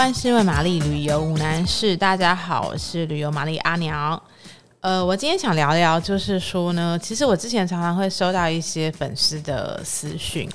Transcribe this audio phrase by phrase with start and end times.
[0.00, 1.94] 万事问玛丽，旅游无难事。
[1.94, 4.20] 大家好，我是旅游玛丽阿娘。
[4.80, 10.48] 呃，我今天想聊聊，就是说呢，其实我之前常常会收到一些粉丝的私讯，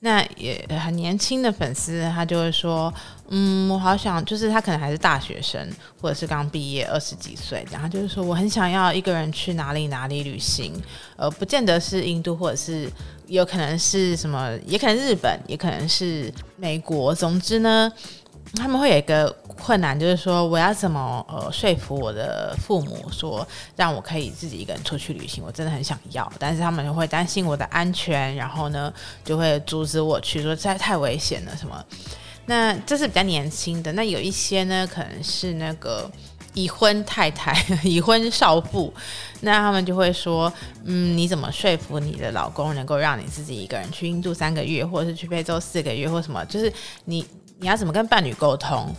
[0.00, 2.92] 那也很年轻的粉丝，他就会说，
[3.30, 5.66] 嗯，我好想，就是他可能还是大学生，
[5.98, 10.70] 或者是刚毕业二十几岁，然后就是说，我很想要一个人去哪里哪里旅行，
[11.16, 12.86] 呃，不见得是印度，或者是
[13.26, 17.90] 有可能是什么，也可能日本，也可能是美国，总之呢。
[18.54, 23.46] 他们会有一个困难，就是说我要怎么呃说服我的父母说
[23.76, 25.42] 让我可以自己一个人出去旅行？
[25.42, 28.92] 我真的很想要，但是他们就会担心我的安全，然后呢
[29.24, 31.82] 就会阻止我去，说实在太危险了什么。
[32.44, 36.10] 那这是比较年轻的，那有一些呢可能是那个
[36.52, 38.92] 已婚太太、 已婚少妇，
[39.40, 40.52] 那他们就会说，
[40.84, 46.44] 嗯，你怎么说服你的老公能够让你自己一个人去印度三个月，或者是去非洲四个月，或什么？
[46.44, 46.70] 就是
[47.06, 47.24] 你。
[47.62, 48.94] 你要怎么跟伴侣沟通？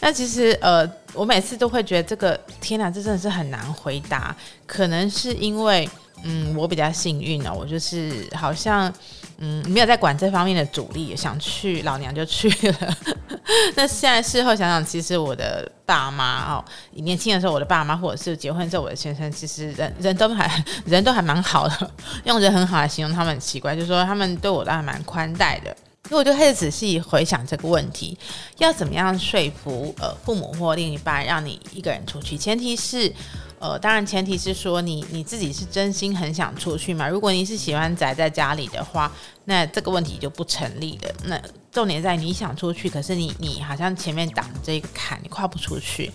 [0.00, 4.34] 那其实呃，我每次都会觉得这个天哪，这真的是很难回答。
[4.66, 5.88] 可能是因为
[6.22, 8.92] 嗯，我比较幸运哦，我就是好像
[9.38, 12.96] 嗯没有在管这方面的主力，想去老娘就去了。
[13.76, 21.90] 那现在事后想想，其实我的爸妈哦，年轻的时候我的爸妈，或者是结婚之后我的先生，其实人人都还人都还蛮好的，
[22.24, 25.74] 用人很好来形容他们很奇怪，就是说他们对我都还蛮宽待的。
[26.08, 28.16] 所以我就开始仔细回想这个问题，
[28.58, 32.36] 要怎么样说服呃父母或另一半让你一个人出去？
[32.36, 33.10] 前提是，
[33.58, 37.08] 呃，当然前提是说你你自己是真心很想出去嘛。
[37.08, 39.10] 如果你是喜欢宅在家里的话，
[39.46, 41.14] 那这个问题就不成立了。
[41.24, 41.40] 那
[41.72, 46.12] 重点在你想出去，可是你你好像前面挡这个坎，你跨不出去。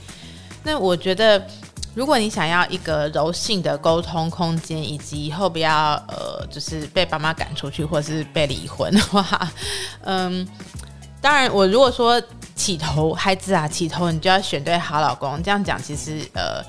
[0.63, 1.45] 那我觉得。
[1.99, 9.51] 如果你想要一个柔性的沟通空间，以及以后不要呃，就是被爸妈赶出去，或是被离婚的话，
[10.05, 10.47] 嗯，
[11.19, 12.21] 当然，我如果说
[12.55, 16.63] 起头孩子啊，起头你就要选对好老公，这样讲其实呃。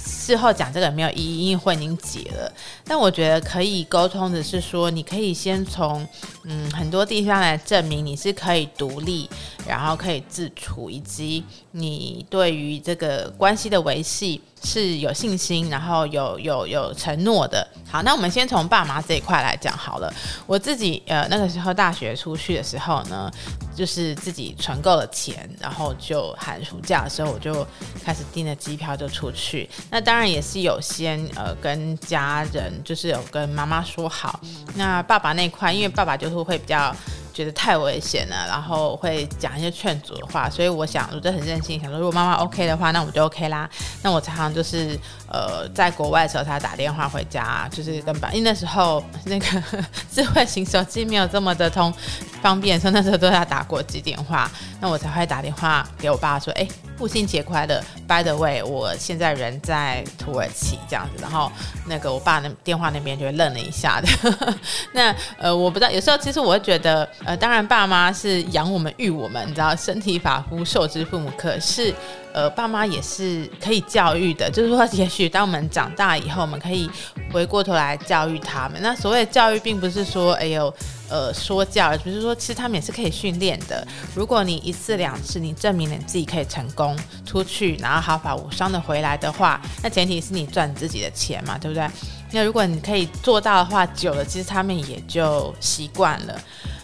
[0.00, 2.52] 事后讲这个没有意义，因为婚已经结了。
[2.84, 6.06] 但我觉得可以沟通的是说，你可以先从
[6.44, 9.28] 嗯很多地方来证明你是可以独立，
[9.66, 14.42] 然后可以自处，以及你对于这个关系的维系。
[14.62, 17.66] 是有信心，然后有有有承诺的。
[17.90, 20.12] 好，那我们先从爸妈这一块来讲好了。
[20.46, 23.30] 我自己呃那个时候大学出去的时候呢，
[23.74, 27.66] 就是自己存够了钱，然后就寒暑假的时候我就
[28.04, 29.68] 开始订了机票就出去。
[29.90, 34.40] 那当然也是有先呃跟家人，就是有跟妈妈说好。
[34.74, 36.94] 那爸爸那块，因为爸爸就是会比较。
[37.38, 43.70] 觉得太危险了，然后会讲一些劝阻的话，所以我想，我就很任性，想说如果妈妈 OK 的话，那我就 OK 啦。
[44.02, 49.62] 那我常常就是呃，在国外的时候，他打电话回家，就是跟爸，因为那时候那个
[50.10, 51.94] 智慧型手机没有这么的通
[52.42, 54.50] 方便，所以那时候都要打国际电话，
[54.80, 56.66] 那我才会打电话给我爸说，哎，
[56.98, 61.50] 父亲节快乐，By the way，我现在人在土耳其这样子，然后
[61.86, 64.08] 那个我爸那电话那边就愣了一下的。
[64.92, 67.08] 那呃，我不知道，有时候其实我会觉得。
[67.24, 71.30] 呃，当然，爸妈是养我们、育我们，你知道，身体发肤受之父母。
[71.36, 71.94] 可是，
[72.32, 76.90] 呃，爸妈也是可以教育的，就是说，也许当我们长大以后，我们可以
[77.30, 78.80] 回过头来教育他们。
[78.80, 80.72] 那所谓的教育，并不是说，哎呦，
[81.10, 83.86] 呃，说教，而是说，其实他们也是可以训练的。
[84.14, 86.87] 如果你一次两次，你证明了你自己可以成功
[87.24, 91.88] 出去，然后毫发无伤的回来的话，那前提是你赚自己的钱嘛，对不对？
[92.32, 96.38] 那如果你可以做到的话，久了，其实他们也就习惯了。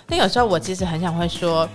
[0.06, 1.69] 那有时候我其实很想会说，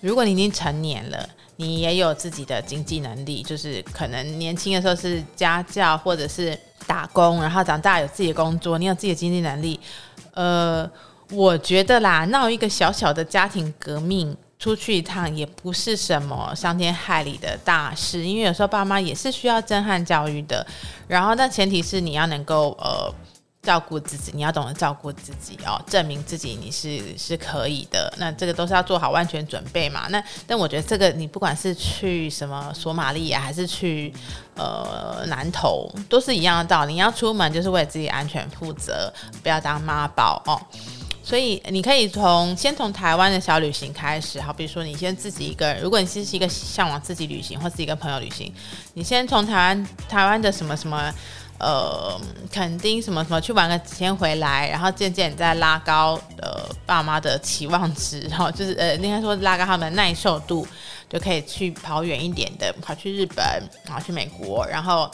[0.00, 9.78] 如果你已经成年了，你也有自己的经济能力，就是可能年轻的时候是家教或者是打工，然后长大有自己的工作，你有自己的经济能力，
[10.34, 10.88] 呃，
[11.32, 20.64] 我觉得啦，闹一个小小的家庭革命，出去一趟也不是什么伤天害理的大事，因为有时候爸妈也是需要震撼教育的，
[21.08, 23.12] 然后但前提是你要能够呃。
[23.62, 28.10] 照顾自己，你要懂得照顾自己哦，证明自己你是是可以的。
[28.16, 30.06] 那这个都是要做好万全准备嘛。
[30.08, 34.10] 那但我觉得这个你不管是去什么索马利亚，还是去
[34.54, 36.94] 呃南投，都是一样的道理。
[36.94, 39.12] 你要出门就是为自己安全负责，
[39.42, 40.58] 不要当妈宝哦。
[41.30, 48.52] 所以你可以从先从台湾的小旅行开始，好，比如说你先自己一个人，如果你是一个向往自己旅行或是一个朋友旅行，
[48.94, 51.14] 你先从台湾台湾的什么什么。
[51.62, 52.18] 呃，
[52.50, 60.66] 垦丁什么什么去玩个几天回来，然后渐渐再拉高呃爸妈的期望值，然后就是呃应该说拉高他们的耐受度，
[61.10, 63.44] 就可以去跑远一点的，跑去日本，
[63.84, 65.10] 然后去美国，然后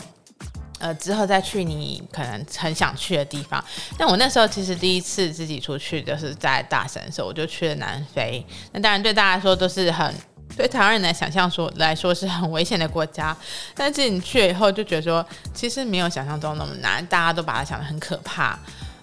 [0.79, 3.63] 呃之后再去你可能很想去的地方。
[3.99, 8.45] 那我那时候其实第一次自己出去就是在大三的时候，我就去了南非。
[8.73, 10.15] 那当然对大家说都是很
[10.57, 13.37] 对台湾人来想象说来说是很危险的国家，
[13.75, 18.59] 但是你去了以后就觉得说，其实没有想象中那么难，大家都把它想得很可怕。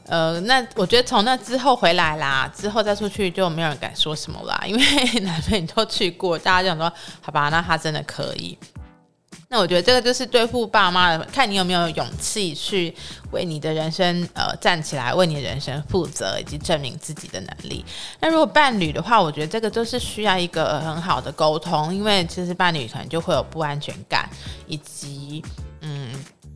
[0.06, 4.82] 呃，那我觉得从那之后回来啦，之后再出去就没有人敢说什么啦，因为
[5.22, 6.92] 南非你都去过，大家就想说，
[7.22, 8.58] 好吧，那他真的可以。
[9.54, 12.92] 那我觉得这个就是对付爸妈的，看你有没有勇气去
[13.30, 17.86] 为你的人生呃站起来，为你的人生负责，以及证明自己的能力。
[18.20, 24.28] 那如果伴侣的话，我觉得这个就是需要一个很好的沟通，因为其实伴侣可能就会有不安全感，
[24.66, 25.46] 以及，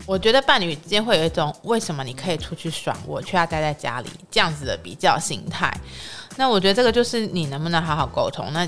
[0.07, 5.71] 我觉得伴侣之间会有一种为什么你可以出去爽，我却要待在家里这样子的比较心态。
[6.38, 8.48] 那我觉得这个就是你能不能好好沟通。
[8.54, 8.65] 那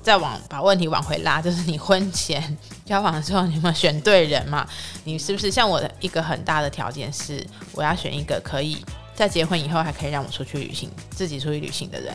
[0.00, 4.64] 再往把问题往回拉，就是你婚前交往的时候，你有没有选对人嘛？
[5.02, 12.14] 你是不是像我的一个很大的条件是，我要选一个可以在结婚以后还可以让我出去旅行、自己出去旅行的人。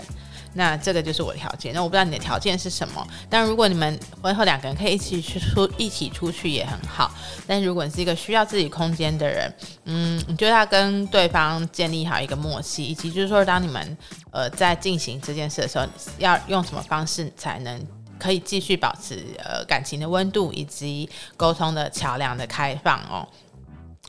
[0.54, 1.74] 那这个就是我的条件。
[1.74, 3.08] 那我不知道你的条件是什么。
[3.30, 7.12] 但如果你们婚后两个人可以一起去出一起出去也很好。
[7.48, 9.54] 但如果你是一个需要自己空间的人，
[9.86, 13.98] 嗯，你就要跟对方建立好一个默契，以及就是说，当你们
[14.32, 15.86] 呃在进行这件事的时候，
[16.18, 17.82] 要用什么方式才能
[18.20, 23.28] 可以继续保持呃感情的温度，以及沟通的桥梁的开放哦。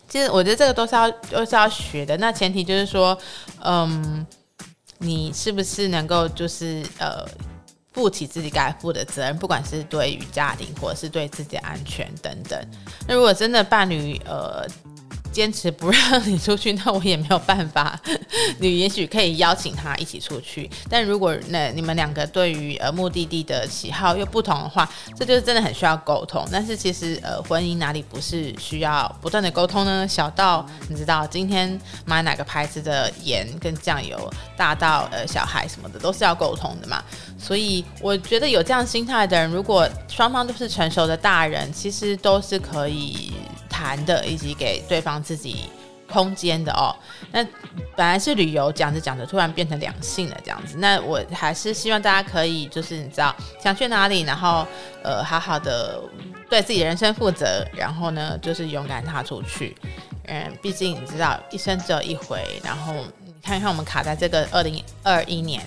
[0.09, 2.17] 其实我觉得这个都是要都是要学的。
[2.19, 3.17] 那前提就是说，
[3.63, 4.27] 嗯。
[5.03, 7.27] 你是不是能够就是呃
[7.93, 12.59] 负起自己该负的责任，不管是对于家庭或者是对自己的安全等等。
[13.07, 14.67] 那如果真的伴侣呃。
[15.33, 17.99] 坚持不让你出去，那我也没有办法。
[18.61, 26.47] 你也许可以邀请他一起出去，但如果那你们两个对于呃目的地的喜好又不同的话，这就是真的很需要沟通。
[26.53, 30.07] 但是其实呃婚姻哪里不是需要不断的沟通呢？
[30.07, 37.03] 小到你知道今天买哪个牌子的盐跟酱油，大到呃小孩什么的都是要沟通的嘛。
[37.39, 43.32] 所以我觉得有这样心态的人，如果双方都是成熟的大人，其实都是可以。
[43.83, 45.69] 谈的以及给对方自己
[46.09, 46.95] 空间的哦，
[47.33, 47.43] 那
[47.97, 54.65] 本来是旅游，讲着讲着突然变成两性了这样子，那我还是希望大家可以就是你知道想去哪里，然后
[55.03, 56.01] 呃好好的
[56.49, 59.75] 对自己的人生负责，然后呢就是勇敢踏出去，
[60.27, 62.93] 嗯，毕竟你知道一生只有一回，然后
[63.25, 65.61] 你看看我们卡在这个二零二一年，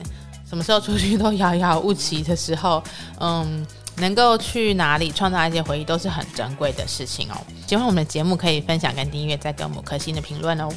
[0.48, 2.82] 什么时候出去都遥遥无期的时候，
[3.20, 3.66] 嗯。
[3.98, 7.38] 能够去哪里创造一些回忆，都是很珍贵的事情哦。
[7.68, 10.70] 喜欢我们的节目，可以分享跟订阅，再给我们颗星的评论哦。